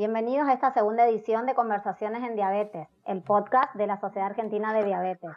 [0.00, 4.72] Bienvenidos a esta segunda edición de Conversaciones en Diabetes, el podcast de la Sociedad Argentina
[4.72, 5.36] de Diabetes.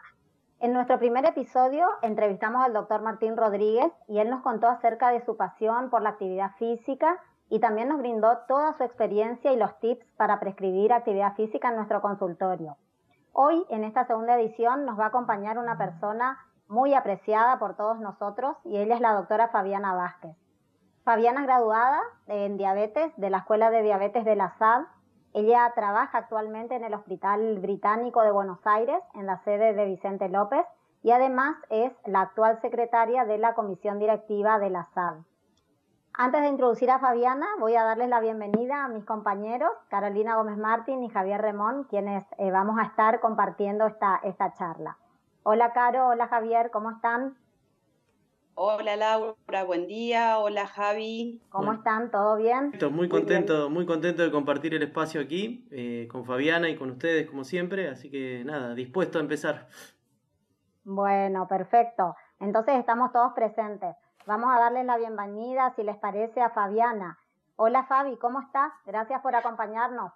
[0.62, 5.20] En nuestro primer episodio entrevistamos al doctor Martín Rodríguez y él nos contó acerca de
[5.26, 9.78] su pasión por la actividad física y también nos brindó toda su experiencia y los
[9.82, 12.78] tips para prescribir actividad física en nuestro consultorio.
[13.34, 18.00] Hoy, en esta segunda edición, nos va a acompañar una persona muy apreciada por todos
[18.00, 20.38] nosotros y ella es la doctora Fabiana Vázquez.
[21.04, 24.86] Fabiana es graduada en diabetes de la Escuela de Diabetes de la SAD.
[25.34, 30.30] Ella trabaja actualmente en el Hospital Británico de Buenos Aires, en la sede de Vicente
[30.30, 30.66] López,
[31.02, 35.16] y además es la actual secretaria de la Comisión Directiva de la SAD.
[36.14, 40.58] Antes de introducir a Fabiana, voy a darles la bienvenida a mis compañeros, Carolina Gómez
[40.58, 44.98] Martín y Javier Remón, quienes eh, vamos a estar compartiendo esta, esta charla.
[45.42, 47.36] Hola Caro, hola Javier, ¿cómo están?
[48.56, 50.38] Hola Laura, buen día.
[50.38, 51.42] Hola Javi.
[51.50, 52.12] ¿Cómo están?
[52.12, 52.70] ¿Todo bien?
[52.72, 56.92] Estoy muy contento, muy contento de compartir el espacio aquí eh, con Fabiana y con
[56.92, 59.68] ustedes como siempre, así que nada, dispuesto a empezar.
[60.84, 62.16] Bueno, perfecto.
[62.40, 63.96] Entonces estamos todos presentes.
[64.28, 67.18] Vamos a darles la bienvenida, si les parece, a Fabiana.
[67.56, 68.72] Hola Fabi, ¿cómo estás?
[68.86, 70.12] Gracias por acompañarnos.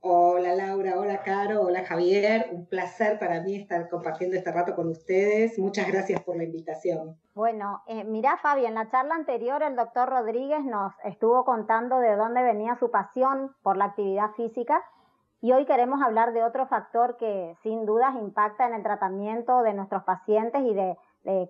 [0.00, 2.48] Hola Laura, hola Caro, hola Javier.
[2.52, 5.58] Un placer para mí estar compartiendo este rato con ustedes.
[5.58, 7.16] Muchas gracias por la invitación.
[7.34, 12.14] Bueno, eh, mira Fabi, en la charla anterior el doctor Rodríguez nos estuvo contando de
[12.14, 14.82] dónde venía su pasión por la actividad física
[15.40, 19.74] y hoy queremos hablar de otro factor que sin dudas impacta en el tratamiento de
[19.74, 20.96] nuestros pacientes y de,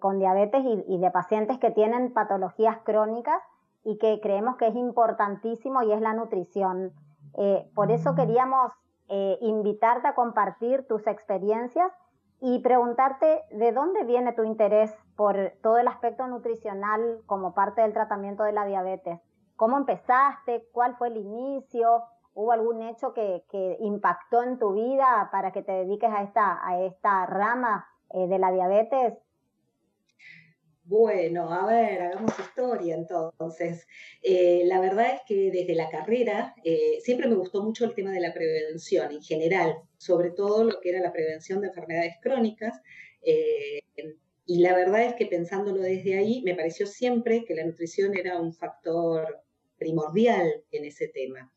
[0.01, 3.43] con diabetes y de pacientes que tienen patologías crónicas
[3.85, 6.93] y que creemos que es importantísimo y es la nutrición.
[7.37, 8.73] Eh, por eso queríamos
[9.09, 11.93] eh, invitarte a compartir tus experiencias
[12.41, 17.93] y preguntarte de dónde viene tu interés por todo el aspecto nutricional como parte del
[17.93, 19.21] tratamiento de la diabetes.
[19.57, 20.69] ¿Cómo empezaste?
[20.73, 22.03] ¿Cuál fue el inicio?
[22.35, 23.43] ¿Hubo algún hecho que,
[23.81, 29.15] impactó en tu vida para que te dediques a esta, rama eh, de la diabetes?
[30.89, 33.89] Bueno, a ver, hagamos historia entonces.
[34.23, 38.13] Eh, la verdad es que desde la carrera eh, siempre me gustó mucho el tema
[38.13, 42.81] de la prevención en general, sobre todo lo que era la prevención de enfermedades crónicas.
[43.23, 43.81] Eh,
[44.47, 48.41] y la verdad es que pensándolo desde ahí, me pareció siempre que la nutrición era
[48.41, 49.43] un factor
[49.79, 51.53] primordial en ese tema.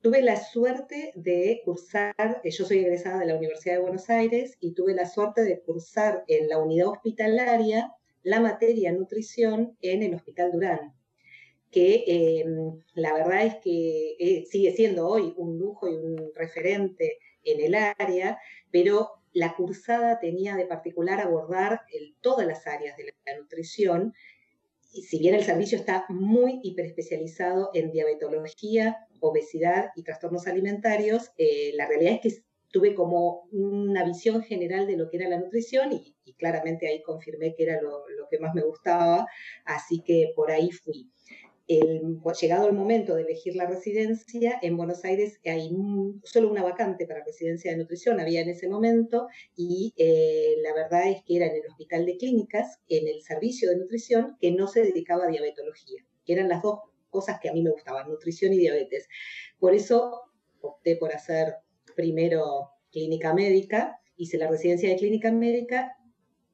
[0.00, 4.74] Tuve la suerte de cursar, yo soy egresada de la Universidad de Buenos Aires y
[4.74, 10.52] tuve la suerte de cursar en la unidad hospitalaria la materia nutrición en el Hospital
[10.52, 10.94] Durán,
[11.70, 12.44] que eh,
[12.94, 17.74] la verdad es que eh, sigue siendo hoy un lujo y un referente en el
[17.74, 18.38] área,
[18.70, 21.82] pero la cursada tenía de particular abordar
[22.20, 24.12] todas las áreas de la nutrición,
[24.92, 31.72] y si bien el servicio está muy hiperespecializado en diabetología, obesidad y trastornos alimentarios, eh,
[31.74, 35.92] la realidad es que tuve como una visión general de lo que era la nutrición
[35.92, 39.26] y, claramente ahí confirmé que era lo, que más me gustaba,
[39.64, 41.10] así que por ahí fui.
[42.22, 45.70] Pues, llegado el momento de elegir la residencia, en Buenos Aires hay
[46.24, 51.10] solo una vacante para residencia de nutrición, había en ese momento, y eh, la verdad
[51.10, 54.66] es que era en el Hospital de Clínicas, en el servicio de nutrición, que no
[54.66, 56.80] se dedicaba a diabetología, que eran las dos
[57.10, 59.08] cosas que a mí me gustaban, nutrición y diabetes.
[59.58, 60.22] Por eso
[60.60, 61.56] opté por hacer
[61.94, 65.96] primero clínica médica, hice la residencia de clínica médica,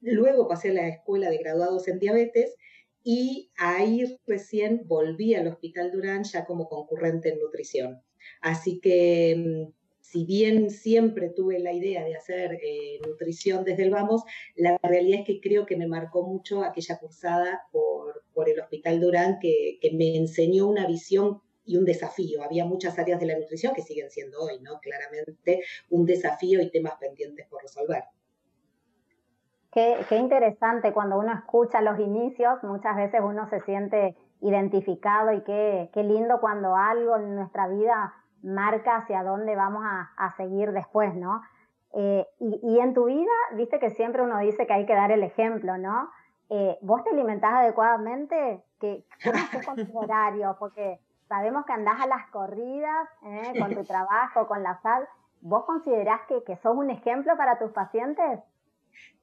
[0.01, 2.55] luego pasé a la escuela de graduados en diabetes
[3.03, 8.03] y ahí recién volví al Hospital Durán ya como concurrente en nutrición.
[8.41, 13.91] Así que mm, si bien siempre tuve la idea de hacer eh, nutrición desde el
[13.91, 14.23] Vamos,
[14.55, 19.39] la realidad es que creo que me marcó mucho aquella cursada por, el Hospital Durán
[19.41, 22.43] que, que me enseñó una visión y un desafío.
[22.43, 24.79] Había muchas áreas de la nutrición que siguen siendo hoy, ¿no?
[24.81, 28.05] Claramente un desafío y temas pendientes por resolver.
[29.73, 35.91] Qué, interesante cuando uno escucha los inicios, muchas veces uno se siente identificado y qué,
[35.93, 41.43] qué lindo cuando algo en nuestra vida marca hacia dónde vamos a, seguir después, ¿no?
[41.93, 45.23] Eh, y, en tu vida, viste que siempre uno dice que hay que dar el
[45.23, 46.11] ejemplo, ¿no?
[46.49, 48.63] Eh, ¿Vos te alimentás adecuadamente?
[48.81, 50.57] ¿Qué, ¿Cómo haces con tu horario?
[50.59, 53.59] Porque sabemos que andás a las corridas ¿eh?
[53.59, 55.09] con tu trabajo, con la sal,
[55.41, 58.41] ¿Vos considerás que, que sos un ejemplo para tus pacientes?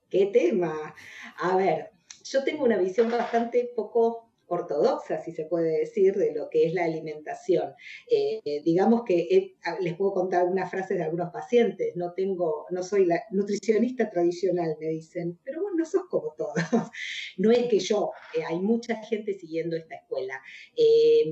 [0.10, 0.94] ¿Qué tema?
[1.38, 1.92] A ver,
[2.24, 6.74] yo tengo una visión bastante poco ortodoxa, si se puede decir, de lo que es
[6.74, 7.74] la alimentación.
[8.10, 11.96] Eh, digamos que les puedo contar unas frases de algunos pacientes.
[11.96, 16.54] No tengo, no soy la nutricionista tradicional, me dicen, pero bueno, no sos como todos.
[17.38, 20.40] No es que yo, eh, hay mucha gente siguiendo esta escuela.
[20.78, 21.26] Eh,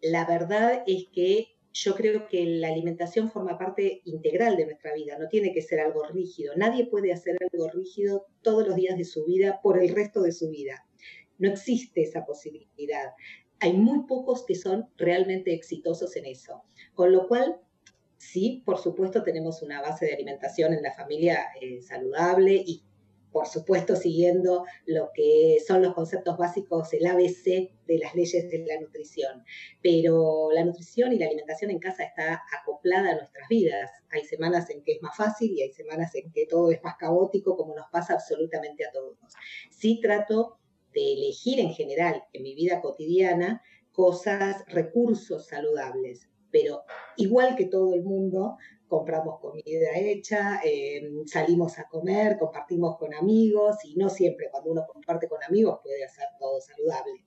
[0.00, 5.18] la verdad es que yo creo que la alimentación forma parte integral de nuestra vida,
[5.18, 6.54] no tiene que ser algo rígido.
[6.56, 10.32] Nadie puede hacer algo rígido todos los días de su vida por el resto de
[10.32, 10.86] su vida.
[11.38, 13.12] No existe esa posibilidad.
[13.60, 16.62] Hay muy pocos que son realmente exitosos en eso.
[16.94, 17.60] Con lo cual,
[18.16, 22.84] sí, por supuesto, tenemos una base de alimentación en la familia eh, saludable y
[23.36, 28.64] por supuesto siguiendo lo que son los conceptos básicos, el ABC de las leyes de
[28.66, 29.44] la nutrición.
[29.82, 33.90] Pero la nutrición y la alimentación en casa está acoplada a nuestras vidas.
[34.08, 36.96] Hay semanas en que es más fácil y hay semanas en que todo es más
[36.96, 39.18] caótico, como nos pasa absolutamente a todos.
[39.68, 40.56] Sí trato
[40.94, 43.60] de elegir en general en mi vida cotidiana
[43.92, 46.84] cosas, recursos saludables, pero
[47.18, 48.56] igual que todo el mundo,
[48.88, 54.86] compramos comida hecha, eh, salimos a comer, compartimos con amigos y no siempre cuando uno
[54.86, 57.24] comparte con amigos puede hacer todo saludable.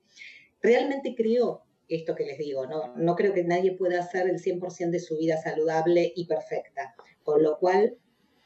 [0.62, 2.96] Realmente creo esto que les digo, ¿no?
[2.96, 7.42] no creo que nadie pueda hacer el 100% de su vida saludable y perfecta, con
[7.42, 7.98] lo cual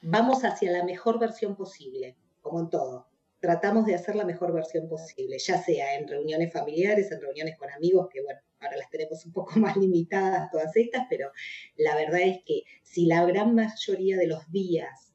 [0.01, 3.07] vamos hacia la mejor versión posible, como en todo
[3.43, 7.69] tratamos de hacer la mejor versión posible, ya sea en reuniones familiares, en reuniones con
[7.71, 11.31] amigos, que bueno, ahora las tenemos un poco más limitadas todas estas, pero
[11.77, 15.13] la verdad es que si la gran mayoría de los días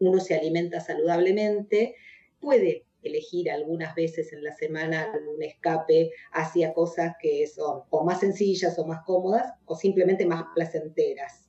[0.00, 1.94] uno se alimenta saludablemente,
[2.40, 8.20] puede elegir algunas veces en la semana algún escape hacia cosas que son o más
[8.20, 11.46] sencillas o más cómodas o simplemente más placenteras.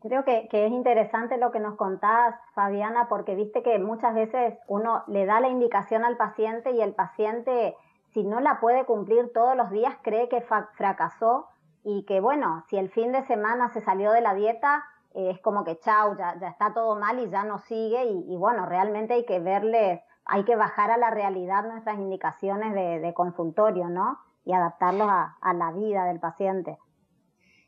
[0.00, 5.04] Creo que, es interesante lo que nos contás, Fabiana, porque viste que muchas veces uno
[5.08, 7.76] le da la indicación al paciente y el paciente,
[8.12, 11.48] si no la puede cumplir todos los días, cree que fracasó
[11.84, 14.84] y que, bueno, si el fin de semana se salió de la dieta,
[15.14, 18.36] eh, es como que chau, ya, ya, está todo mal y ya no sigue y,
[18.36, 23.88] bueno, realmente hay que verle, hay que bajar a la realidad nuestras indicaciones de, consultorio,
[23.88, 24.18] ¿no?
[24.44, 26.78] Y adaptarlos a, la vida del paciente.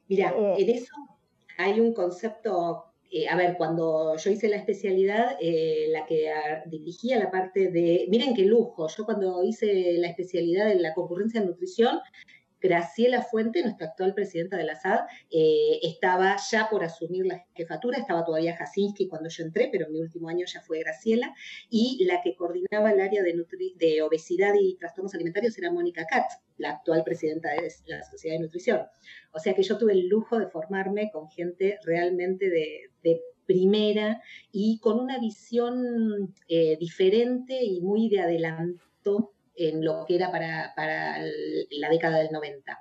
[0.09, 0.94] Mira, eh, en eso
[1.59, 6.32] hay un concepto, eh, a ver, cuando yo hice la especialidad, eh, la que
[6.67, 11.41] dirigía la parte de, miren qué lujo, yo cuando hice la especialidad en la concurrencia
[11.41, 12.00] de nutrición,
[12.62, 15.00] Graciela Fuente, nuestra actual presidenta de la SAD,
[15.31, 19.93] eh, estaba ya por asumir la jefatura, estaba todavía Jasinski cuando yo entré, pero en
[19.93, 21.35] mi último año ya fue Graciela,
[21.69, 26.70] y la que coordinaba el área de, obesidad y trastornos alimentarios era Mónica Katz, la
[26.70, 28.82] actual presidenta de la Sociedad de Nutrición.
[29.32, 34.23] O sea que yo tuve el lujo de formarme con gente realmente de, primera
[34.53, 40.75] y con una visión eh, diferente y muy de adelanto en lo que era para,
[41.70, 42.78] la década del 90.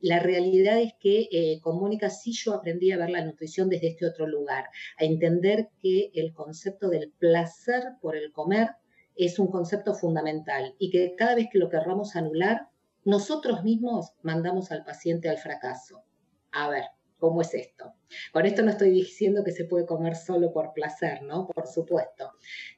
[0.00, 3.88] La realidad es que eh, con Mónica sí yo aprendí a ver la nutrición desde
[3.88, 4.64] este otro lugar,
[4.98, 8.70] a entender que el concepto del placer por el comer
[9.14, 12.68] es un concepto fundamental y que cada vez que lo querramos anular,
[13.04, 16.02] nosotros mismos mandamos al paciente al fracaso.
[16.50, 16.84] A ver,
[17.22, 17.94] ¿cómo es esto?
[18.32, 21.46] Con esto no estoy diciendo que se puede comer solo por placer, ¿no?
[21.46, 22.32] Por supuesto.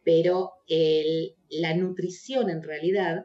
[0.05, 0.57] Pero
[1.49, 3.25] la nutrición en realidad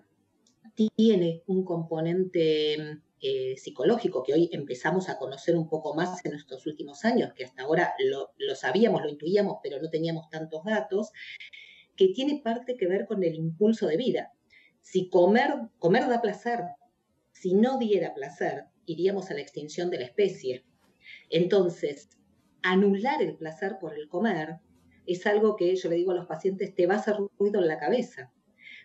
[0.96, 6.66] tiene un componente eh, psicológico que hoy empezamos a conocer un poco más en estos
[6.66, 11.12] últimos años, que hasta ahora lo, lo sabíamos, lo intuíamos, pero no teníamos tantos datos,
[11.98, 14.32] que tiene parte que ver con el impulso de vida.
[14.80, 16.62] Si comer, comer da placer,
[17.34, 20.64] si no diera placer, iríamos a la extinción de la especie.
[21.30, 22.10] Entonces,
[22.62, 24.60] anular el placer por el comer
[25.06, 27.68] es algo que yo le digo a los pacientes, te va a hacer ruido en
[27.68, 28.32] la cabeza.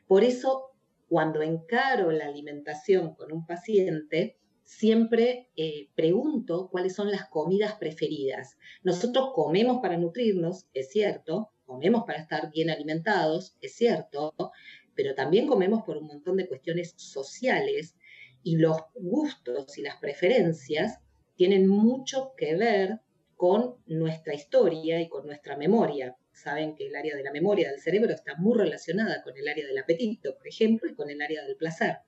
[0.06, 0.70] Por eso,
[1.08, 8.56] cuando encaro la alimentación con un paciente, siempre eh, pregunto cuáles son las comidas preferidas.
[8.82, 14.34] Nosotros comemos para nutrirnos, es cierto, comemos para estar bien alimentados, es cierto,
[14.94, 17.96] pero también comemos por un montón de cuestiones sociales
[18.42, 21.00] y los gustos y las preferencias
[21.36, 23.00] tienen mucho que ver
[23.36, 26.16] con nuestra historia y con nuestra memoria.
[26.32, 29.66] Saben que el área de la memoria del cerebro está muy relacionada con el área
[29.66, 31.98] del apetito, por ejemplo, y con el área del placer.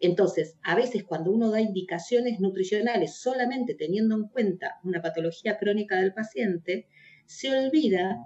[0.00, 5.96] Entonces, a veces cuando uno da indicaciones nutricionales solamente teniendo en cuenta una patología crónica
[5.96, 6.88] del paciente,
[7.26, 8.18] se olvida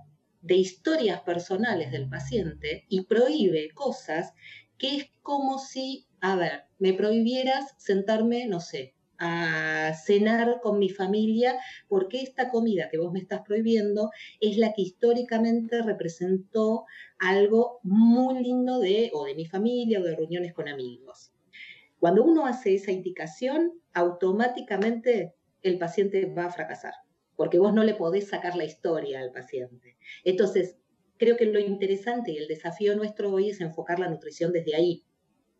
[0.43, 4.33] de historias personales del paciente y prohíbe cosas
[4.79, 10.91] que es como si a ver, me prohibieras sentarme, no sé, a cenar con mi
[10.91, 11.57] familia
[11.89, 16.85] porque esta comida que vos me estás prohibiendo es la que históricamente representó
[17.19, 21.33] algo muy lindo de o de mi familia o de reuniones con amigos.
[21.99, 26.93] Cuando uno hace esa indicación, automáticamente el paciente va a fracasar,
[27.37, 29.97] porque vos no le podés sacar la historia al paciente.
[30.25, 30.77] Entonces,
[31.17, 35.05] creo que lo interesante y el desafío nuestro hoy es enfocar la nutrición desde ahí,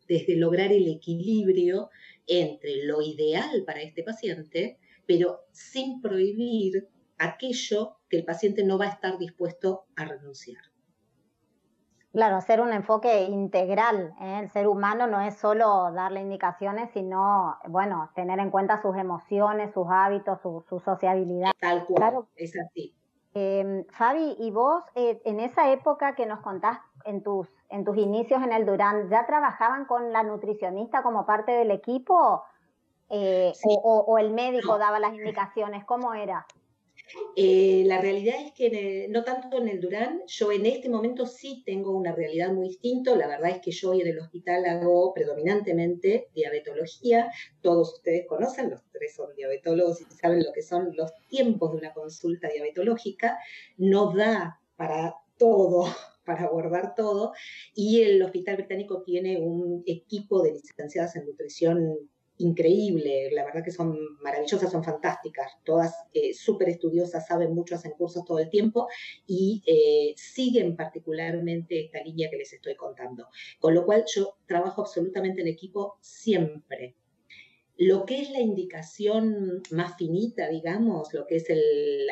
[0.07, 1.89] desde lograr el equilibrio
[2.27, 8.85] entre lo ideal para este paciente, pero sin prohibir aquello que el paciente no va
[8.85, 10.61] a estar dispuesto a renunciar.
[12.13, 14.13] Claro, hacer un enfoque integral.
[14.21, 14.39] ¿eh?
[14.41, 19.73] El ser humano no es solo darle indicaciones, sino, bueno, tener en cuenta sus emociones,
[19.73, 21.51] sus hábitos, su, sociabilidad.
[21.59, 22.27] Tal cual, claro.
[22.35, 22.95] es así.
[23.33, 27.97] Em, Fabi, y vos eh, en esa época que nos contás en tus, en tus
[27.97, 32.43] inicios en el Durán, ¿ya trabajaban con la nutricionista como parte del equipo?
[33.09, 35.85] Eh, o, el médico daba las indicaciones?
[35.85, 36.45] ¿Cómo era?
[37.37, 41.63] Eh, la realidad es que no tanto en el Durán, yo en este momento sí
[41.65, 43.15] tengo una realidad muy distinta.
[43.15, 47.31] La verdad es que yo hoy en el hospital hago predominantemente diabetología.
[47.61, 51.77] Todos ustedes conocen, los tres son diabetólogos y saben lo que son los tiempos de
[51.77, 53.37] una consulta diabetológica.
[53.77, 55.85] No da para todo
[56.27, 57.31] para abordar todo,
[57.73, 61.97] y el Hospital Británico tiene un equipo de licenciadas en nutrición
[62.39, 67.93] increíble, la verdad que son maravillosas, son fantásticas, todas eh, súper estudiosas, saben mucho, hacen
[67.93, 68.87] cursos todo el tiempo
[69.25, 73.27] y eh, siguen particularmente esta línea que les estoy contando.
[73.59, 76.95] Con lo cual yo trabajo absolutamente en equipo siempre.
[77.79, 82.07] Lo que es la indicación más finita, digamos, lo que es el,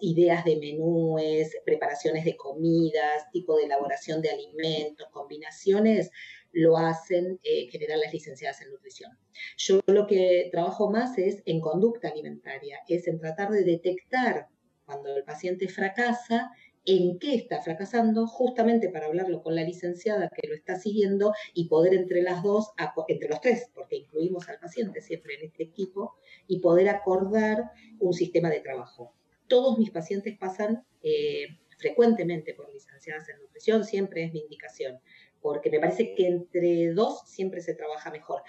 [0.00, 6.10] ideas de menúes, preparaciones de comidas, tipo de elaboración de alimentos, combinaciones,
[6.50, 9.16] lo hacen eh, en general las licenciadas en nutrición.
[9.56, 14.48] Yo lo que trabajo más es en conducta alimentaria, es en tratar de detectar
[14.84, 16.50] cuando el paciente fracasa,
[16.86, 21.68] en qué está fracasando, justamente para hablarlo con la licenciada que lo está siguiendo y
[21.68, 22.72] poder entre las dos,
[23.08, 26.14] entre los tres, porque incluimos al paciente siempre en este equipo,
[26.46, 29.14] y poder acordar un sistema de trabajo.
[29.48, 35.00] Todos mis pacientes pasan eh, frecuentemente por licenciadas en nutrición, siempre es mi indicación
[35.44, 38.40] porque me parece que entre dos siempre se trabaja mejor.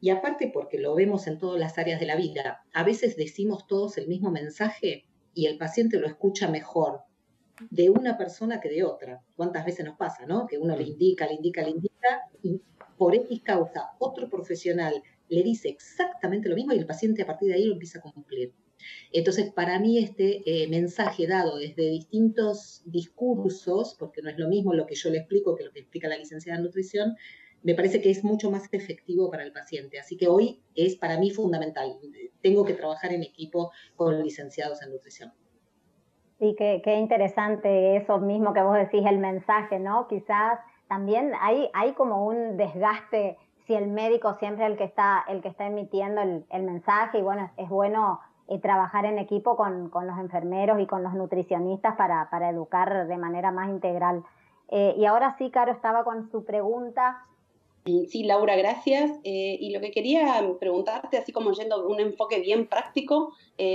[0.00, 3.68] Y aparte porque lo vemos en todas las áreas de la vida, a veces decimos
[3.68, 5.04] todos el mismo mensaje
[5.34, 7.02] y el paciente lo escucha mejor
[7.70, 9.22] de una persona que de otra.
[9.34, 10.46] ¿Cuántas veces nos pasa, no?
[10.46, 12.60] Que uno le indica, le indica, le indica y
[12.96, 17.48] por X causa otro profesional le dice exactamente lo mismo y el paciente a partir
[17.48, 18.52] de ahí lo empieza a cumplir.
[19.12, 24.74] Entonces, para mí este eh, mensaje dado desde distintos discursos, porque no es lo mismo
[24.74, 27.16] lo que yo le explico que lo que explica la licenciada en nutrición,
[27.62, 29.98] me parece que es mucho más efectivo para el paciente.
[29.98, 31.98] Así que hoy es para mí fundamental.
[32.40, 35.32] Tengo que trabajar en equipo con licenciados en nutrición.
[36.38, 40.06] Sí, qué, qué interesante eso mismo que vos decís, el mensaje, ¿no?
[40.06, 45.24] Quizás también hay, hay como un desgaste si el médico siempre es el que está,
[45.28, 49.56] el que está emitiendo el, el mensaje y bueno, es bueno eh, trabajar en equipo
[49.56, 54.22] con, los enfermeros y con los nutricionistas para, educar de manera más integral.
[54.68, 57.24] Eh, y ahora sí, Caro estaba con su pregunta.
[57.86, 59.12] Sí, Laura, gracias.
[59.24, 63.32] Eh, y lo que quería preguntarte, así como yendo un enfoque bien práctico,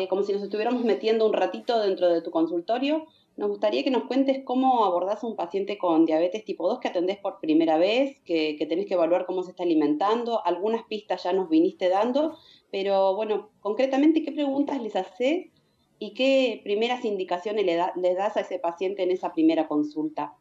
[0.09, 4.03] como si nos estuviéramos metiendo un ratito dentro de tu consultorio, nos gustaría que nos
[4.03, 8.19] cuentes cómo abordás a un paciente con diabetes tipo 2 que atendés por primera vez,
[8.25, 10.45] que, tenés que evaluar cómo se está alimentando.
[10.45, 12.37] Algunas pistas ya nos viniste dando,
[12.71, 15.47] pero bueno, concretamente, ¿qué preguntas les haces
[15.97, 20.33] y qué primeras indicaciones le, das a ese paciente en esa primera consulta?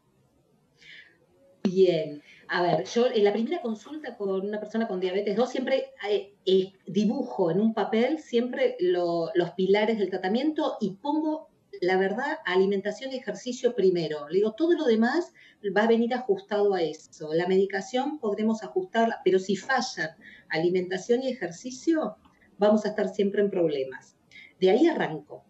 [1.63, 5.93] Bien, a ver, yo en la primera consulta con una persona con diabetes 2 siempre
[6.09, 11.49] eh, eh, dibujo en un papel siempre los pilares del tratamiento y pongo,
[11.81, 14.29] la verdad, alimentación y ejercicio primero.
[14.29, 15.33] Le digo, todo lo demás
[15.77, 17.33] va a venir ajustado a eso.
[17.35, 20.11] La medicación podremos ajustarla, pero si fallan
[20.49, 22.17] alimentación y ejercicio,
[22.59, 24.17] vamos a estar siempre en problemas.
[24.59, 25.45] De ahí arranco.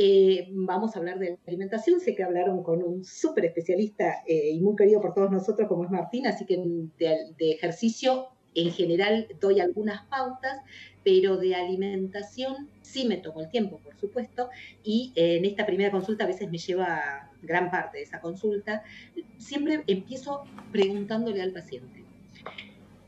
[0.00, 1.98] Eh, vamos a hablar de alimentación.
[1.98, 5.84] Sé que hablaron con un súper especialista eh, y muy querido por todos nosotros como
[5.84, 10.60] es Martín, así que de, ejercicio en general doy algunas pautas,
[11.02, 14.48] pero de alimentación sí me tomo el tiempo, por supuesto,
[14.84, 18.84] y en esta primera consulta a veces me lleva gran parte de esa consulta.
[19.36, 22.04] Siempre empiezo preguntándole al paciente.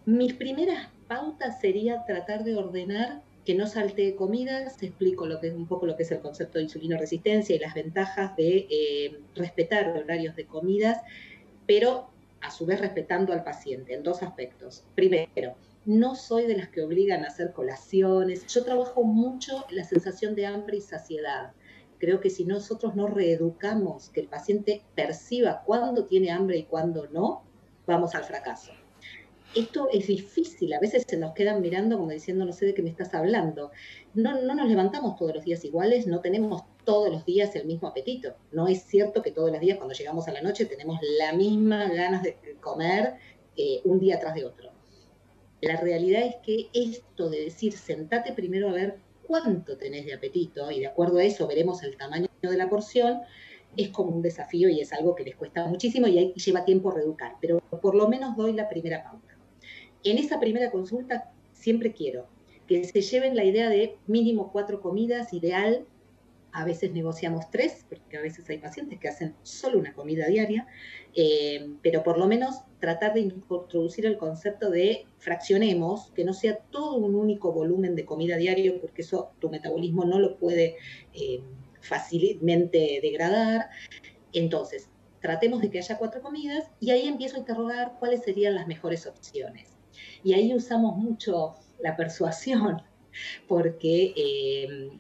[0.06, 5.54] Mis primeras pauta sería tratar de ordenar que no salte comidas, explico lo que es
[5.54, 9.20] un poco lo que es el concepto de insulino resistencia y las ventajas de eh,
[9.34, 11.02] respetar horarios de comidas,
[11.66, 14.84] pero a su vez respetando al paciente en dos aspectos.
[14.94, 18.46] Primero, no soy de las que obligan a hacer colaciones.
[18.46, 21.50] Yo trabajo mucho la sensación de hambre y saciedad.
[21.98, 27.08] Creo que si nosotros no reeducamos que el paciente perciba cuándo tiene hambre y cuándo
[27.08, 27.42] no,
[27.84, 28.70] vamos al fracaso.
[29.54, 32.82] Esto es difícil, a veces se nos quedan mirando como diciendo no sé de qué
[32.82, 33.72] me estás hablando.
[34.14, 37.88] No, no nos levantamos todos los días iguales, no tenemos todos los días el mismo
[37.88, 38.34] apetito.
[38.52, 41.88] No es cierto que todos los días cuando llegamos a la noche tenemos la misma
[41.88, 43.14] ganas de comer
[43.56, 44.70] eh, un día tras de otro.
[45.60, 50.70] La realidad es que esto de decir sentate primero a ver cuánto tenés de apetito
[50.70, 53.20] y de acuerdo a eso veremos el tamaño de la porción,
[53.76, 57.36] es como un desafío y es algo que les cuesta muchísimo y, lleva tiempo reeducar,
[57.40, 59.29] pero por lo menos doy la primera pauta.
[60.04, 62.26] En esa primera consulta siempre quiero
[62.66, 65.86] que se lleven la idea de mínimo cuatro comidas, ideal
[66.52, 70.66] a veces negociamos tres, porque a veces hay pacientes que hacen solo una comida diaria,
[71.14, 76.58] eh, pero por lo menos tratar de introducir el concepto de fraccionemos, que no sea
[76.70, 80.76] todo un único volumen de comida diario, porque eso tu metabolismo no lo puede
[81.12, 81.40] eh,
[81.80, 83.70] fácilmente degradar.
[84.32, 84.88] Entonces,
[85.20, 89.06] tratemos de que haya cuatro comidas y ahí empiezo a interrogar cuáles serían las mejores
[89.06, 89.79] opciones.
[90.22, 92.82] Y ahí usamos mucho la persuasión,
[93.48, 94.90] porque eh,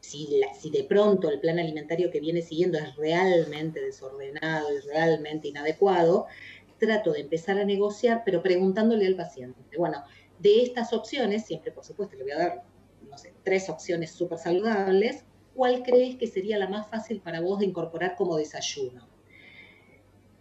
[0.00, 6.26] si, de pronto el plan alimentario que viene siguiendo es realmente desordenado y realmente inadecuado,
[6.78, 10.04] trato de empezar a negociar, pero preguntándole al paciente, bueno,
[10.38, 12.62] de estas opciones, siempre por supuesto le voy a dar,
[13.44, 15.24] tres opciones súper saludables,
[15.54, 19.08] ¿cuál crees que sería la más fácil para vos de incorporar como desayuno?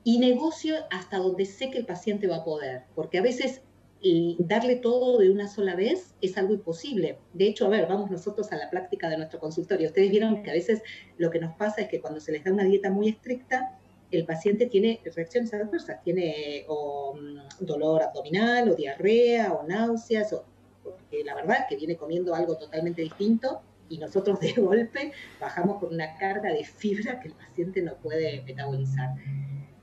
[0.04, 3.62] Y negocio hasta donde sé que el paciente va a poder, porque a veces
[4.06, 7.18] y darle todo de una sola vez es algo imposible.
[7.32, 9.88] De hecho, a ver, vamos nosotros a la práctica de nuestro consultorio.
[9.88, 10.84] Ustedes vieron que a veces
[11.18, 13.80] lo que nos pasa es que cuando se les da una dieta muy estricta,
[14.12, 20.44] el paciente tiene reacciones adversas, tiene mm, dolor abdominal, o diarrea, o náuseas, o,
[20.84, 25.94] porque la verdad que viene comiendo algo totalmente distinto y nosotros de golpe bajamos con
[25.94, 29.16] una carga de fibra que el paciente no puede metabolizar.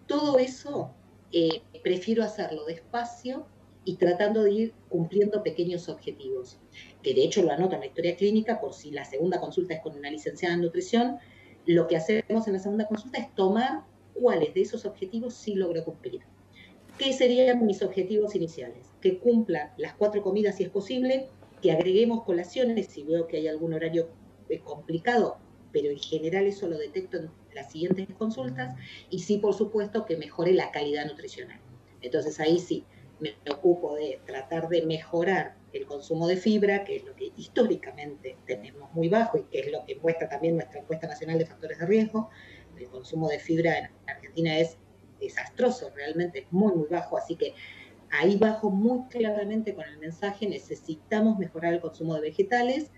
[0.06, 0.90] Todo eso
[1.32, 3.46] eh, prefiero hacerlo despacio
[3.84, 6.58] y tratando de ir cumpliendo pequeños objetivos,
[7.02, 9.80] que de hecho lo anoto en la historia clínica por si la segunda consulta es
[9.80, 11.18] con una licenciada en nutrición,
[11.66, 15.84] lo que hacemos en la segunda consulta es tomar cuáles de esos objetivos sí logro
[15.84, 16.22] cumplir.
[16.98, 18.86] ¿Qué serían mis objetivos iniciales?
[19.00, 21.28] Que cumpla las cuatro comidas si es posible,
[21.62, 24.08] que agreguemos colaciones si veo que hay algún horario
[24.48, 25.38] eh, complicado,
[25.72, 28.74] pero en general eso lo detecto en las siguientes consultas,
[29.08, 31.60] y sí, por supuesto, que mejore la calidad nutricional.
[32.02, 32.84] Entonces ahí sí,
[33.20, 38.36] me ocupo de tratar de mejorar el consumo de fibra, que es lo que históricamente
[38.46, 41.78] tenemos muy bajo y que es lo que muestra también nuestra encuesta nacional de factores
[41.78, 42.30] de riesgo.
[42.76, 44.78] El consumo de fibra en Argentina es
[45.20, 47.54] desastroso, realmente es muy, muy bajo, así que
[48.10, 52.90] ahí bajo muy claramente con el mensaje, necesitamos mejorar el consumo de vegetales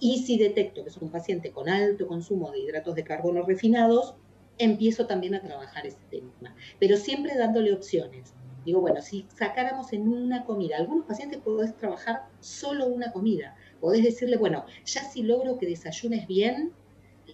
[0.00, 4.16] y si detecto que es un paciente con alto consumo de hidratos de carbono refinados,
[4.58, 10.08] empiezo también a trabajar ese tema, pero siempre dándole opciones Digo, bueno, si sacáramos en
[10.08, 13.56] una comida, algunos pacientes podés trabajar solo una comida.
[13.80, 16.72] Podés decirle, bueno, ya si logro que desayunes bien,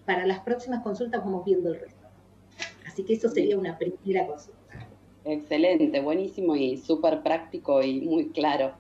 [0.05, 2.07] para las próximas consultas vamos viendo el resto.
[2.87, 4.57] Así que eso sería una primera consulta.
[5.25, 8.75] Excelente, buenísimo y súper práctico y muy claro.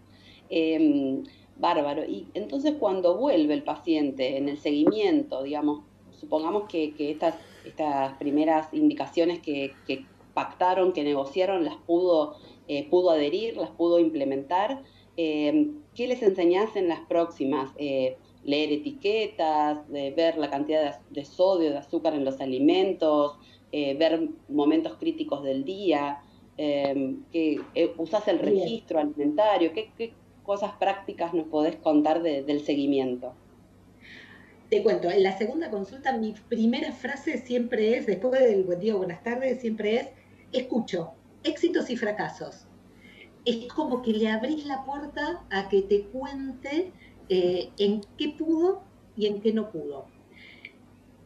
[0.48, 1.24] Em,
[1.59, 2.04] bárbaro.
[2.04, 5.82] Y entonces cuando vuelve el paciente en el seguimiento, digamos,
[6.12, 10.06] supongamos que, estas, estas primeras indicaciones que, que
[10.37, 12.37] pactaron, que negociaron, las pudo,
[12.68, 14.83] eh, pudo adherir, las pudo implementar.
[15.16, 17.70] Eh, ¿Qué les enseñás en las próximas?
[17.79, 23.38] Eh, leer etiquetas, ver la cantidad de, sodio, de azúcar en los alimentos,
[23.72, 26.22] ver momentos críticos del día,
[26.57, 27.61] que
[27.99, 30.12] usás el registro alimentario, ¿qué,
[30.44, 33.35] cosas prácticas nos podés contar del seguimiento?
[34.70, 38.94] Te cuento, en la segunda consulta mi primera frase siempre es, después del buen día
[38.96, 40.09] o buenas tardes, siempre es,
[40.60, 41.14] escucho
[41.46, 42.66] éxitos y fracasos.
[43.44, 46.92] Es como que le abrís la puerta a que te cuente
[47.28, 48.82] eh, en qué pudo
[49.16, 50.06] y en qué no pudo.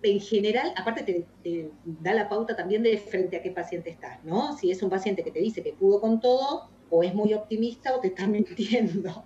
[0.03, 4.57] En general, aparte te, da la pauta también de frente a qué paciente estás, ¿no?
[4.57, 7.95] Si es un paciente que te dice que pudo con todo, o es muy optimista
[7.95, 9.25] o te está mintiendo.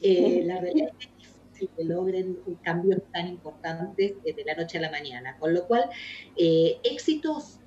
[0.00, 4.78] Eh, la realidad es que es difícil que logren cambios tan importantes de la noche
[4.78, 5.36] a la mañana.
[5.38, 5.88] Con lo cual,
[6.36, 7.60] eh, éxitos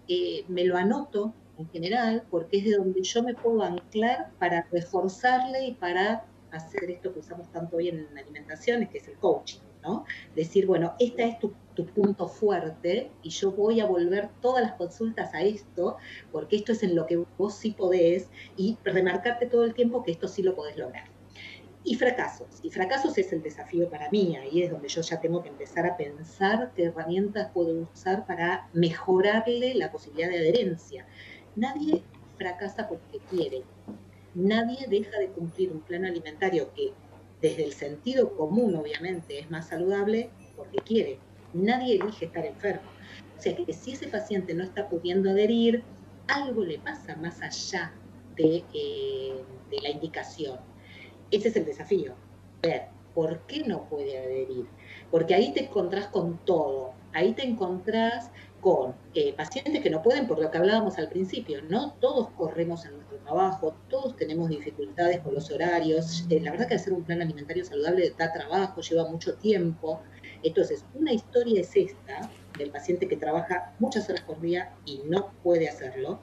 [0.48, 5.66] me lo anoto en general, porque es de donde yo me puedo anclar para reforzarle
[5.66, 10.06] y para hacer esto que usamos tanto hoy en alimentación, que es el coaching, ¿no?
[10.36, 11.54] Decir, bueno, este es tu,
[11.94, 15.98] punto fuerte y yo voy a volver todas las consultas a esto,
[16.32, 20.12] porque esto es en lo que vos sí podés y remarcarte todo el tiempo que
[20.12, 21.06] esto sí lo podés lograr.
[21.84, 22.48] y fracasos.
[22.64, 25.86] Y fracasos es el desafío para mí, ahí es donde yo ya tengo que empezar
[25.86, 31.06] a pensar qué herramientas puedo usar para mejorarle la posibilidad de adherencia.
[31.58, 32.04] Nadie
[32.38, 33.64] fracasa porque quiere.
[34.36, 36.94] Nadie deja de cumplir un plan alimentario que
[37.42, 41.20] desde el sentido común obviamente es más saludable porque quiere.
[41.54, 42.88] Nadie elige estar enfermo.
[43.36, 45.84] O sea que si ese paciente no está pudiendo adherir,
[46.28, 47.92] algo le pasa más allá
[48.36, 50.60] de, eh, de la indicación.
[51.32, 52.14] Ese es el desafío,
[52.62, 54.68] ver por qué no puede adherir.
[55.10, 56.94] Porque ahí te encontrás con todo.
[57.14, 58.30] Ahí te encontrás
[58.62, 61.94] con eh, pacientes que no pueden, por lo que hablábamos al principio, ¿no?
[61.94, 66.26] Todos corremos en nuestro trabajo, todos tenemos dificultades con los horarios.
[66.30, 70.02] Eh, la verdad que hacer un plan alimentario saludable da trabajo, lleva mucho tiempo.
[70.44, 75.32] Entonces, una historia es esta, del paciente que trabaja muchas horas por día y no
[75.44, 76.20] puede hacerlo.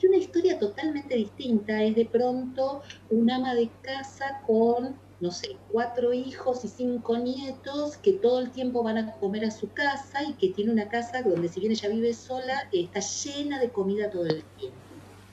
[0.00, 5.56] Y una historia totalmente distinta es de pronto un ama de casa con, no sé,
[5.72, 10.22] cuatro hijos y cinco nietos que todo el tiempo van a comer a su casa
[10.22, 14.10] y que tiene una casa donde si bien ella vive sola, está llena de comida
[14.10, 14.78] todo el tiempo.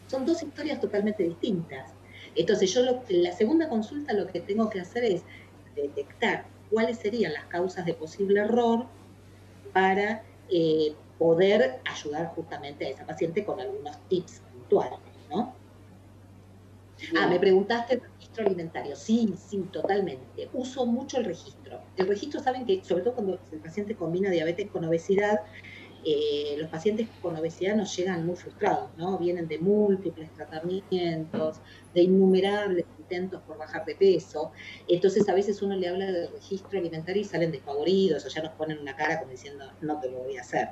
[0.08, 1.91] Son dos historias totalmente distintas.
[2.36, 5.24] Entonces yo la segunda consulta lo que tengo que hacer es
[5.76, 8.86] detectar cuáles serían las causas de posible error
[9.71, 14.41] para eh, poder ayudar justamente a esa paciente con algunos tips
[15.30, 15.54] ¿no?
[17.17, 18.02] Ah, me preguntaste
[18.43, 18.95] alimentario.
[18.95, 20.50] Sí, sí, totalmente.
[20.54, 21.82] Uso mucho el registro.
[21.95, 25.39] El registro, saben que, sobre todo cuando el paciente combina diabetes con obesidad,
[26.04, 29.17] eh, los pacientes con obesidad nos llegan muy frustrados, ¿no?
[29.17, 31.62] Vienen de múltiples tratamientos,
[31.93, 34.52] de innumerables intentos por bajar de peso.
[34.88, 38.54] Entonces, a veces uno le habla del registro alimentario y salen desfavoridos o ya nos
[38.54, 40.69] ponen una cara como diciendo, no te lo voy a hacer.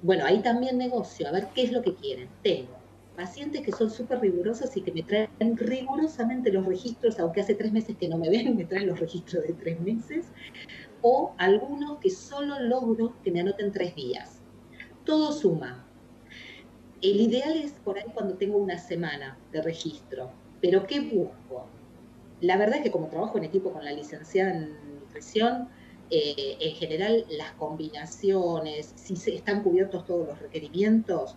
[0.00, 2.30] Bueno, ahí también negocio, a ver qué es lo que quieren.
[2.42, 2.81] Tengo
[3.16, 7.72] pacientes que son súper rigurosos y que me traen rigurosamente los registros, aunque hace tres
[7.72, 10.26] meses que no me ven, me traen los registros de tres meses,
[11.02, 14.40] o algunos que solo logro que me anoten tres días.
[15.04, 15.86] Todo suma.
[17.00, 21.66] El ideal es por ahí cuando tengo una semana de registro, pero ¿qué busco?
[22.40, 25.68] La verdad es que como trabajo en equipo con la licenciada en nutrición,
[26.10, 31.36] eh, en general las combinaciones, si se están cubiertos todos los requerimientos,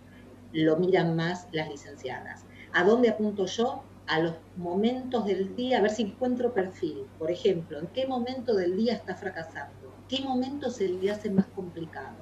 [0.52, 2.44] lo miran más las licenciadas.
[2.72, 3.82] ¿A dónde apunto yo?
[4.06, 7.06] A los momentos del día, a ver si encuentro perfil.
[7.18, 9.92] Por ejemplo, ¿en qué momento del día está fracasando?
[10.08, 12.16] ¿Qué momento se le hace más complicado?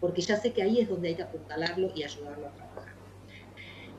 [0.00, 2.94] Porque ya sé que ahí es donde hay que apuntalarlo y ayudarlo a trabajar.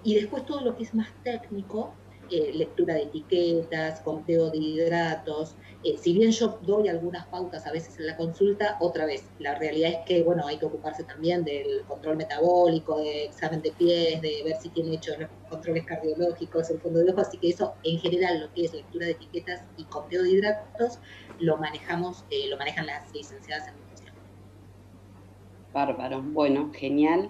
[0.04, 1.94] Y después todo lo que es más técnico,
[2.32, 5.56] eh, lectura de etiquetas, conteo de hidratos.
[5.84, 9.56] Eh, si bien yo doy algunas pautas a veces en la consulta, otra vez, la
[9.56, 14.22] realidad es que, bueno, hay que ocuparse también del control metabólico, de examen de pies,
[14.22, 17.76] de ver si tiene hecho los controles cardiológicos, el fondo de ojo, así que eso,
[17.84, 21.00] en general, lo que es lectura de etiquetas y conteo de hidratos,
[21.40, 24.16] lo manejamos, eh, lo manejan las licenciadas en nutrición.
[25.74, 27.30] Bárbaro, bueno, genial,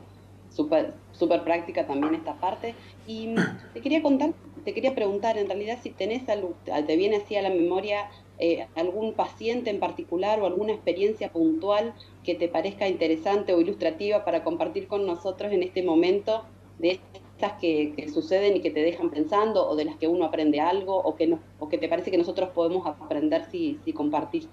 [0.50, 2.76] súper super práctica también esta parte.
[3.08, 3.36] Y
[3.74, 4.34] te quería contar
[4.66, 9.14] te quería preguntar en realidad si tenés, te viene así a la memoria eh, algún
[9.14, 14.88] paciente en particular o alguna experiencia puntual que te parezca interesante o ilustrativa para compartir
[14.88, 16.44] con nosotros en este momento
[16.80, 17.00] de
[17.36, 20.98] estas que, suceden y que te dejan pensando o de las que uno aprende algo
[20.98, 24.50] o que, no, o que te parece que nosotros podemos aprender si, si compartís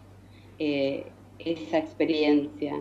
[0.58, 1.06] eh,
[1.38, 2.74] esa experiencia.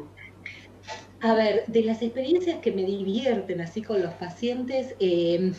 [1.22, 5.54] A ver, de las experiencias que me divierten así con los pacientes, eh,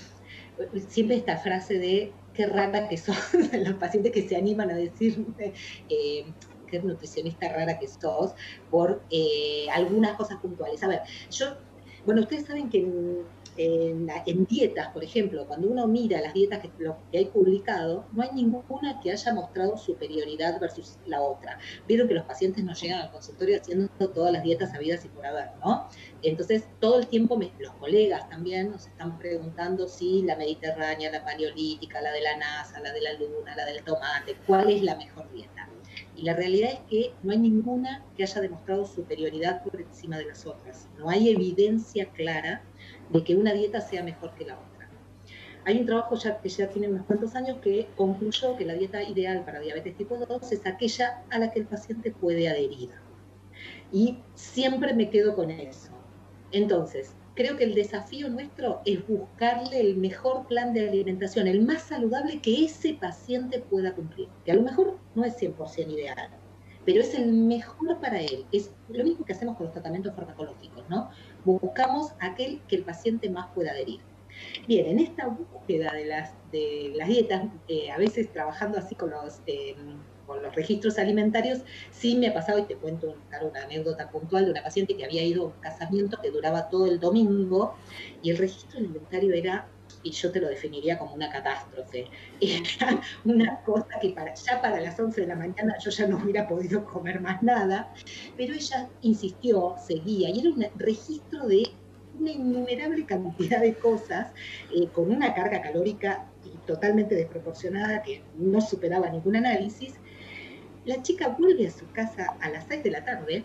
[0.88, 3.16] siempre esta frase de qué rara que sos,
[3.52, 5.24] los pacientes que se animan a decir
[5.88, 6.24] eh,
[6.66, 8.32] qué nutricionista rara que sos,
[8.70, 10.82] por eh, algunas cosas puntuales.
[10.82, 11.56] A ver, yo,
[12.04, 12.86] bueno, ustedes saben que
[13.56, 16.70] en, dietas, por ejemplo, cuando uno mira las dietas que,
[17.10, 21.58] que, hay publicado, no hay ninguna que haya mostrado superioridad versus la otra.
[21.86, 25.26] Vieron que los pacientes no llegan al consultorio haciendo todas las dietas habidas y por
[25.26, 25.86] haber, ¿no?
[26.22, 32.00] Entonces, todo el tiempo los colegas también nos están preguntando si la mediterránea, la paleolítica,
[32.00, 35.30] la de la NASA, la de la luna, la del tomate, cuál es la mejor
[35.32, 35.68] dieta.
[36.16, 40.26] Y la realidad es que no hay ninguna que haya demostrado superioridad por encima de
[40.26, 40.88] las otras.
[40.98, 42.62] No hay evidencia clara
[43.12, 44.88] de que una dieta sea mejor que la otra.
[45.64, 49.44] Hay un trabajo que ya tiene unos cuantos años que concluyó que la dieta ideal
[49.44, 52.90] para diabetes tipo 2 es aquella a la que el paciente puede adherir.
[53.92, 55.90] Y siempre me quedo con eso.
[56.50, 61.82] Entonces, creo que el desafío nuestro es buscarle el mejor plan de alimentación, el más
[61.82, 66.28] saludable que ese paciente pueda cumplir, que a lo mejor no es 100% ideal,
[66.84, 68.44] pero es el mejor para él.
[68.52, 71.10] Es lo mismo que hacemos con los tratamientos farmacológicos, ¿no?
[71.44, 74.00] Buscamos aquel que el paciente más pueda adherir.
[74.66, 79.10] Bien, en esta búsqueda de las, de las dietas, eh, a veces trabajando así con
[79.10, 84.10] los, em, con los registros alimentarios, sí me ha pasado, y te cuento una anécdota
[84.10, 87.74] puntual de una paciente que había ido a un casamiento que duraba todo el domingo,
[88.22, 89.68] y el registro alimentario era
[90.02, 92.06] y yo te lo definiría como una catástrofe.
[92.40, 96.18] Era una cosa que para, ya para las 11 de la mañana yo ya no
[96.18, 97.92] hubiera podido comer más nada,
[98.36, 101.64] pero ella insistió, seguía, y era un registro de
[102.18, 104.32] una innumerable cantidad de cosas
[104.74, 106.26] eh, con una carga calórica
[106.66, 109.94] totalmente desproporcionada que no superaba ningún análisis.
[110.84, 113.44] La chica vuelve a su casa a las 6 de la tarde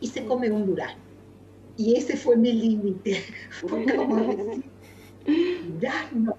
[0.00, 1.02] y se come un durazno.
[1.76, 3.22] Y ese fue mi límite.
[3.50, 4.64] Fue como decir,
[5.26, 6.36] durazno.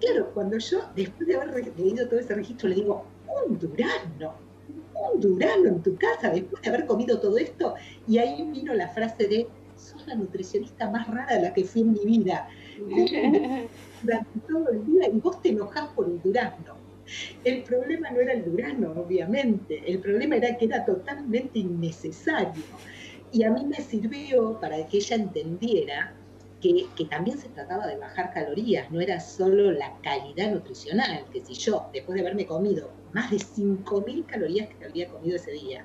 [0.00, 3.04] Claro, cuando yo, después de haber leído todo ese registro, le digo,
[3.46, 4.34] un durazno,
[5.12, 7.74] un durazno en tu casa, después de haber comido todo esto,
[8.08, 11.82] y ahí vino la frase de, sos la nutricionista más rara de la que fui
[11.82, 12.48] en mi vida.
[14.02, 16.74] Durante todo el día y vos te enojás por el durazno.
[17.44, 22.62] El problema no era el durazno, obviamente, el problema era que era totalmente innecesario.
[23.32, 26.14] Y a mí me sirvió para que ella entendiera
[26.60, 31.40] que, que, también se trataba de bajar calorías, no era solo la calidad nutricional, que
[31.44, 35.84] si yo, después de haberme comido más de 5.000 calorías que había comido ese día,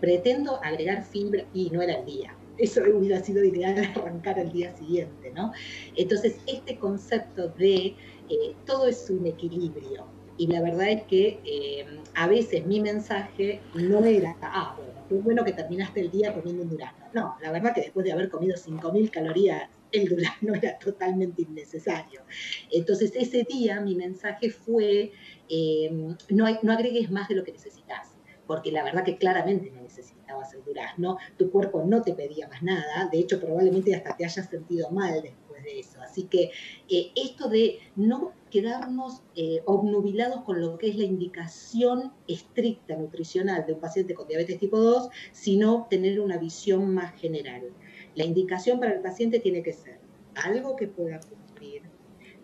[0.00, 4.76] pretendo agregar fibra y no era el día, eso hubiera sido ideal arrancar al día
[4.76, 5.52] siguiente, ¿no?
[5.96, 7.94] Entonces, este concepto de
[8.28, 10.06] eh, todo es un equilibrio.
[10.38, 15.14] Y la verdad es que eh, a veces mi mensaje no era, ah, bueno, qué
[15.14, 17.06] bueno que terminaste el día comiendo un durazno.
[17.14, 22.22] No, la verdad que después de haber comido 5.000 calorías, el durazno era totalmente innecesario.
[22.70, 25.12] Entonces ese día mi mensaje fue,
[25.48, 25.90] eh,
[26.30, 28.12] no, agregues más de lo que necesitas
[28.46, 32.62] porque la verdad que claramente no necesitabas el durazno, tu cuerpo no te pedía más
[32.62, 36.00] nada, de hecho probablemente hasta te hayas sentido mal después de eso.
[36.00, 36.50] Así que
[36.88, 43.66] eh, esto de no quedarnos eh, obnubilados con lo que es la indicación estricta nutricional
[43.66, 47.72] de un paciente con diabetes tipo 2, sino tener una visión más general.
[48.16, 49.98] La indicación para el paciente tiene que ser
[50.34, 51.82] algo que pueda cumplir,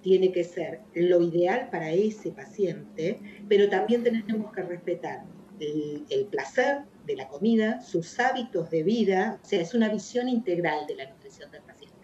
[0.03, 5.25] tiene que ser lo ideal para ese paciente, pero también tenemos que respetar
[5.61, 10.87] el, placer de la comida, sus hábitos de vida, o sea, es una visión integral
[10.87, 11.97] de la nutrición del paciente.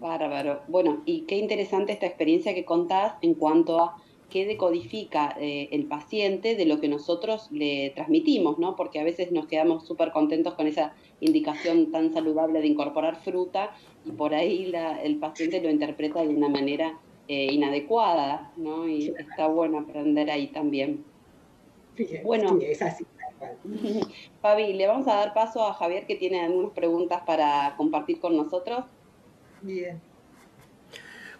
[0.00, 0.62] Bárbaro.
[0.68, 4.01] Bueno, y qué interesante esta experiencia que contás en cuanto a
[4.32, 8.74] qué decodifica eh, el paciente de lo que nosotros le transmitimos, ¿no?
[8.74, 13.76] Porque a veces nos quedamos súper contentos con esa indicación tan saludable de incorporar fruta
[14.04, 14.72] y por ahí
[15.04, 18.88] el paciente lo interpreta de una manera eh, inadecuada, ¿no?
[18.88, 21.04] Y está bueno aprender ahí también
[22.24, 23.04] bueno, es así.
[24.40, 28.36] Fabi, le vamos a dar paso a Javier que tiene algunas preguntas para compartir con
[28.36, 28.84] nosotros.
[29.62, 30.00] Bien.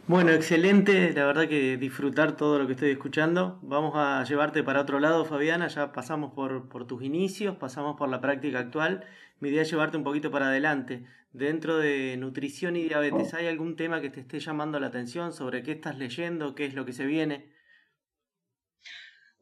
[0.07, 3.59] Bueno, excelente, la verdad que disfrutar todo lo que estoy escuchando.
[3.63, 8.09] Vamos a llevarte para otro lado, Fabiana, ya pasamos por, por tus inicios, pasamos por
[8.09, 9.05] la práctica actual.
[9.41, 11.05] Mi idea es llevarte un poquito para adelante.
[11.33, 15.63] Dentro de nutrición y diabetes, ¿hay algún tema que te esté llamando la atención sobre
[15.63, 17.52] qué estás leyendo, qué es lo que se viene?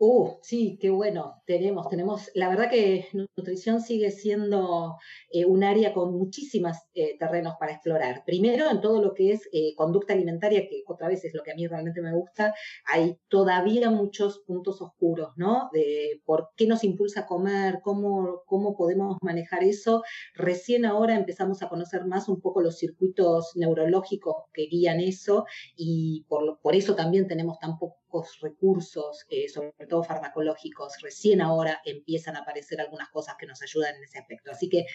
[0.03, 4.97] Uh, sí, qué bueno, tenemos, tenemos, la verdad que nutrición sigue siendo
[5.31, 8.23] eh, un área con muchísimos eh, terrenos para explorar.
[8.25, 11.53] Primero, en todo lo que es eh, conducta alimentaria, que otra vez es lo que
[11.53, 12.55] a mí realmente me gusta,
[12.87, 15.69] hay todavía muchos puntos oscuros, ¿no?
[15.71, 20.03] De por qué nos impulsa a comer, cómo, cómo podemos manejar eso.
[20.35, 25.45] Recién ahora empezamos a conocer más un poco los circuitos neurológicos que guían eso
[25.77, 27.77] y por, por eso también tenemos tan
[28.11, 33.97] pocos recursos, sobre todo farmacológicos, recién ahora empiezan a aparecer algunas cosas que nos ayudan
[33.97, 34.51] en ese aspecto.
[34.51, 34.87] Así que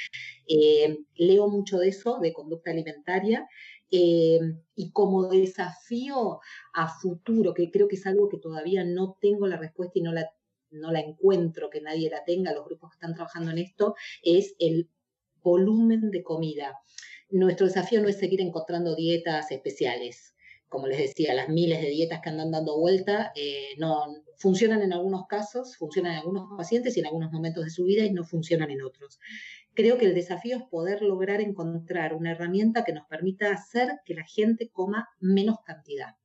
[0.48, 3.48] eh, leo mucho de eso, de conducta alimentaria,
[3.92, 4.40] eh,
[4.76, 6.40] y como desafío
[6.74, 10.12] a futuro, que creo que es algo que todavía no tengo la respuesta y no
[10.12, 10.30] la,
[10.72, 14.56] no la encuentro, que nadie la tenga, los grupos que están trabajando en esto, es
[14.60, 14.90] el
[15.42, 16.78] volumen de comida.
[17.30, 20.35] Nuestro desafío no es seguir encontrando dietas especiales
[20.70, 24.06] como les decía, las miles de dietas que andan dando vuelta, eh, no
[24.38, 28.04] funcionan en algunos casos, funcionan en algunos pacientes y en algunos momentos de su vida
[28.04, 29.20] y no funcionan en otros.
[29.74, 34.16] Creo que el desafío es poder lograr encontrar una herramienta que nos permita hacer que
[34.16, 36.16] la gente coma menos cantidad.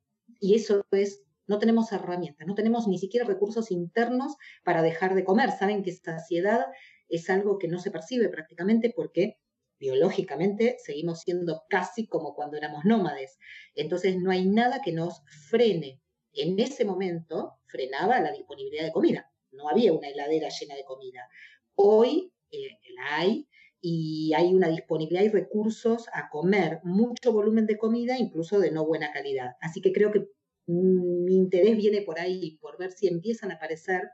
[0.40, 5.24] Y eso es, no tenemos herramientas, no tenemos ni siquiera recursos internos para dejar de
[5.24, 5.50] comer.
[5.50, 6.66] Saben que saciedad
[7.09, 9.38] es algo que no se percibe prácticamente porque
[9.81, 13.38] biológicamente seguimos siendo casi como cuando éramos nómades.
[13.75, 16.01] Entonces no hay nada que nos frene.
[16.33, 19.33] En ese momento frenaba la disponibilidad de comida.
[19.51, 21.27] No había una heladera llena de comida.
[21.75, 23.49] Hoy eh, la hay
[23.81, 28.87] y hay una disponibilidad y recursos a comer mucho volumen de comida, incluso de no
[28.87, 29.57] buena calidad.
[29.61, 30.29] Así que creo que
[30.66, 34.11] mi interés viene por ahí, por ver si empiezan a aparecer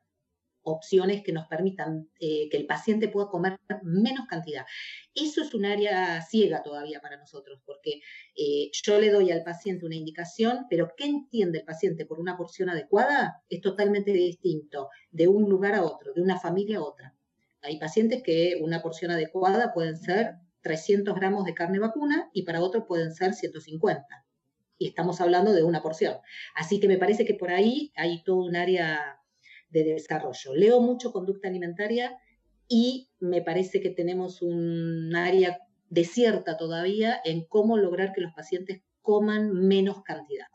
[0.67, 4.67] opciones que nos permitan eh, que el paciente pueda comer menos cantidad.
[5.15, 8.01] Eso es un área ciega todavía para nosotros, porque
[8.37, 12.37] eh, yo le doy al paciente una indicación, pero ¿qué entiende el paciente por una
[12.37, 13.43] porción adecuada?
[13.49, 17.15] Es totalmente distinto de un lugar a otro, de una familia a otra.
[17.63, 22.61] Hay pacientes que una porción adecuada pueden ser 300 gramos de carne vacuna y para
[22.61, 24.05] otros pueden ser 150.
[24.79, 26.17] Y estamos hablando de una porción.
[26.55, 29.21] Así que me parece que por ahí hay todo un área
[29.69, 30.55] de desarrollo.
[30.55, 32.17] Leo mucho conducta alimentaria
[32.69, 38.83] y me parece que tenemos un área desierta todavía en cómo lograr que los pacientes
[39.03, 40.47] coman menos cantidad.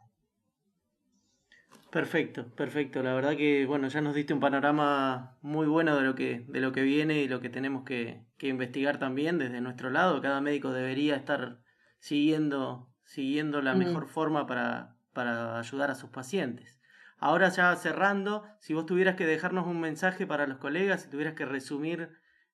[1.91, 3.03] Perfecto, perfecto.
[3.03, 6.61] La verdad que bueno, ya nos diste un panorama muy bueno de lo que, de
[6.61, 10.21] lo que viene y lo que tenemos que, investigar también desde nuestro lado.
[10.21, 11.59] Cada médico debería estar
[11.99, 13.77] siguiendo, siguiendo la mm.
[13.77, 16.80] mejor forma para, para ayudar a sus pacientes.
[17.23, 21.35] Ahora ya cerrando, si vos tuvieras que dejarnos un mensaje para los colegas, si tuvieras
[21.35, 22.09] que resumir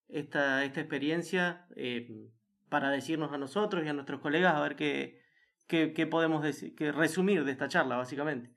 [0.09, 2.09] esta, esta experiencia eh,
[2.67, 5.21] para decirnos a nosotros y a nuestros colegas, a ver qué,
[5.69, 8.51] qué, podemos decir, qué resumir de esta charla, básicamente.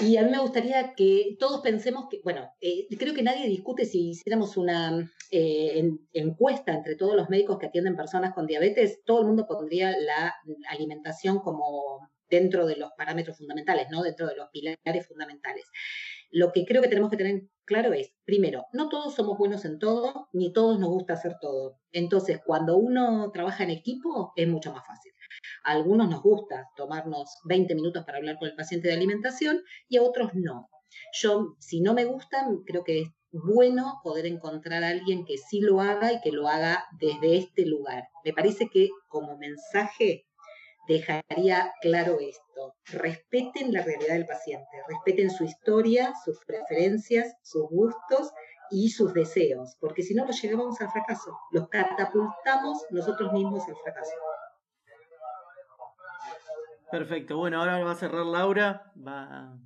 [0.00, 3.86] Y a mí me gustaría que todos pensemos que, bueno, eh, creo que nadie discute
[3.86, 9.22] si hiciéramos una eh, encuesta entre todos los médicos que atienden personas con diabetes, todo
[9.22, 10.32] el mundo pondría la
[10.68, 14.02] alimentación como dentro de los parámetros fundamentales, ¿no?
[14.02, 15.66] Dentro de los pilares fundamentales.
[16.30, 19.78] Lo que creo que tenemos que tener claro es, primero, no todos somos buenos en
[19.78, 21.78] todo, ni todos nos gusta hacer todo.
[21.92, 25.12] Entonces, cuando uno trabaja en equipo, es mucho más fácil.
[25.64, 29.96] A algunos nos gusta tomarnos 20 minutos para hablar con el paciente de alimentación y
[29.96, 30.68] a otros no.
[31.12, 35.60] Yo, si no me gustan, creo que es bueno poder encontrar a alguien que sí
[35.60, 38.04] lo haga y que lo haga desde este lugar.
[38.24, 40.26] Me parece que como mensaje
[40.88, 42.74] dejaría claro esto.
[42.86, 48.32] Respeten la realidad del paciente, respeten su historia, sus preferencias, sus gustos
[48.70, 53.76] y sus deseos, porque si no los llevamos al fracaso, los catapultamos nosotros mismos al
[53.76, 54.12] fracaso.
[56.90, 59.58] Perfecto, bueno, ahora va a cerrar Laura, va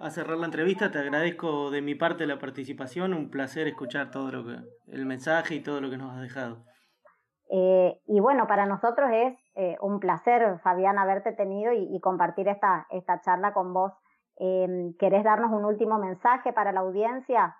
[0.00, 4.30] a cerrar la entrevista, te agradezco de mi parte la participación, un placer escuchar todo
[4.30, 4.56] lo que,
[4.88, 6.64] el mensaje y todo lo que nos has dejado.
[7.50, 12.86] Eh, y bueno, para nosotros es eh, un placer, Fabián, haberte tenido y, compartir esta,
[12.90, 13.92] esta charla con vos.
[14.38, 17.56] Eh, ¿Querés darnos un último mensaje para la audiencia?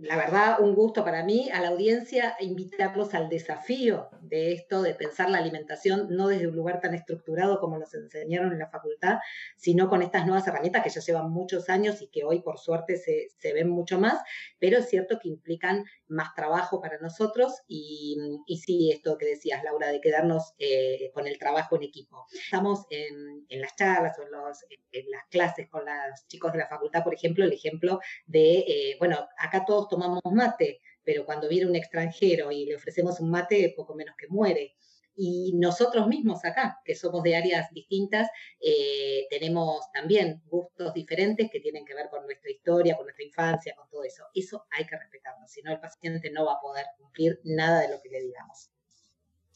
[0.00, 4.94] La verdad, un gusto para mí, a la audiencia, invitarlos al desafío de esto, de
[4.94, 9.18] pensar la alimentación no desde un lugar tan estructurado como nos enseñaron en la facultad,
[9.56, 12.96] sino con estas nuevas herramientas que ya llevan muchos años y que hoy, por suerte,
[12.96, 14.22] se, se ven mucho más,
[14.58, 19.62] pero es cierto que implican más trabajo para nosotros y, y sí, esto que decías,
[19.62, 22.26] Laura, de quedarnos eh, con el trabajo en equipo.
[22.32, 27.04] Estamos en, en las charlas o en, las clases con los chicos de la facultad,
[27.04, 29.28] por ejemplo, el ejemplo de, eh, bueno,
[29.58, 33.94] acá todos tomamos mate, pero cuando viene un extranjero y le ofrecemos un mate, poco
[33.94, 34.74] menos que muere.
[35.20, 38.28] Y nosotros mismos acá, que somos de áreas distintas,
[38.60, 43.74] eh, tenemos también gustos diferentes que tienen que ver con nuestra historia, con nuestra infancia,
[43.76, 44.24] con todo eso.
[44.32, 47.88] Eso hay que respetarlo, si no el paciente no va a poder cumplir nada de
[47.88, 48.70] lo que le digamos.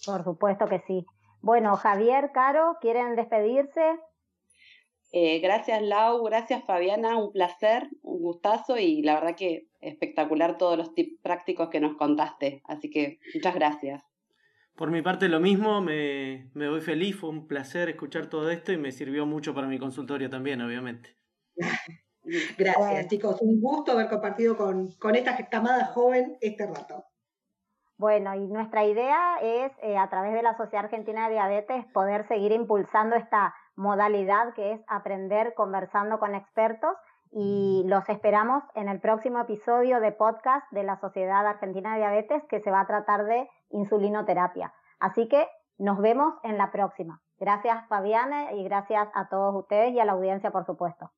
[0.04, 1.06] Por supuesto que sí.
[1.42, 4.00] Bueno, Javier, Caro, ¿quieren despedirse?
[5.12, 10.78] Eh, gracias Lau, gracias Fabiana, un placer, un gustazo y la verdad que espectacular todos
[10.78, 14.04] los tips prácticos que nos contaste, así que muchas gracias.
[14.76, 18.72] Por mi parte lo mismo, me, me voy feliz, fue un placer escuchar todo esto
[18.72, 21.16] y me sirvió mucho para mi consultorio también, obviamente.
[22.56, 27.04] Gracias chicos, un gusto haber compartido con, con esta camada joven este rato.
[27.98, 32.26] Bueno, y nuestra idea es, eh, a través de la Sociedad Argentina de Diabetes, poder
[32.26, 36.96] seguir impulsando esta modalidad que es aprender conversando con expertos
[37.32, 42.42] y los esperamos en el próximo episodio de podcast de la Sociedad Argentina de Diabetes
[42.48, 44.74] que se va a tratar de insulinoterapia.
[45.00, 47.20] Así que nos vemos en la próxima.
[47.38, 51.12] Gracias Fabiana y gracias a todos ustedes y a la audiencia por supuesto.